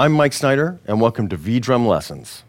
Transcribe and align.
I'm 0.00 0.12
Mike 0.12 0.32
Snyder, 0.32 0.78
and 0.86 1.00
welcome 1.00 1.28
to 1.28 1.36
V 1.36 1.58
Drum 1.58 1.84
Lessons. 1.84 2.44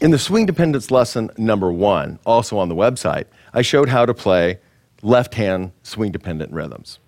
In 0.00 0.12
the 0.12 0.18
swing 0.20 0.46
dependence 0.46 0.92
lesson 0.92 1.32
number 1.36 1.72
one, 1.72 2.20
also 2.24 2.56
on 2.58 2.68
the 2.68 2.76
website, 2.76 3.24
I 3.52 3.62
showed 3.62 3.88
how 3.88 4.06
to 4.06 4.14
play 4.14 4.60
left 5.02 5.34
hand 5.34 5.72
swing 5.82 6.12
dependent 6.12 6.52
rhythms. 6.52 7.00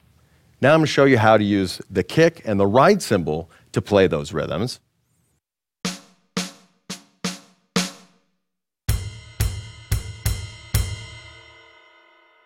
Now 0.61 0.73
I'm 0.73 0.81
going 0.81 0.87
to 0.87 0.93
show 0.93 1.05
you 1.05 1.19
how 1.19 1.37
to 1.37 1.45
use 1.45 1.81
the 1.89 2.03
kick 2.03 2.43
and 2.45 2.59
the 2.59 2.67
ride 2.67 3.01
cymbal 3.01 3.49
to 3.71 3.81
play 3.81 4.09
those 4.09 4.33
rhythms. 4.33 4.81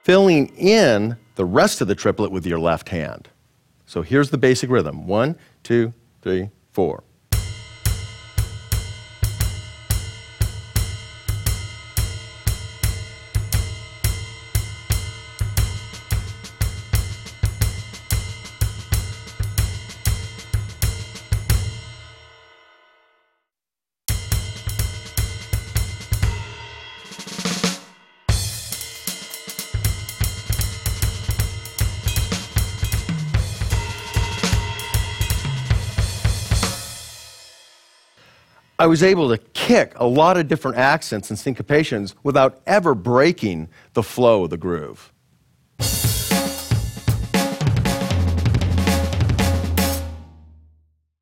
Filling 0.02 0.48
in 0.56 1.16
the 1.36 1.44
rest 1.44 1.80
of 1.80 1.86
the 1.86 1.94
triplet 1.94 2.32
with 2.32 2.44
your 2.44 2.58
left 2.58 2.88
hand. 2.88 3.28
So 3.86 4.02
here's 4.02 4.30
the 4.30 4.38
basic 4.38 4.68
rhythm 4.68 5.06
one, 5.06 5.36
two, 5.62 5.94
three, 6.22 6.50
four. 6.72 7.04
I 38.82 38.86
was 38.86 39.04
able 39.04 39.28
to 39.28 39.38
kick 39.38 39.92
a 39.94 40.04
lot 40.04 40.36
of 40.36 40.48
different 40.48 40.76
accents 40.76 41.30
and 41.30 41.38
syncopations 41.38 42.16
without 42.24 42.60
ever 42.66 42.96
breaking 42.96 43.68
the 43.92 44.02
flow 44.02 44.42
of 44.42 44.50
the 44.50 44.56
groove. 44.56 45.12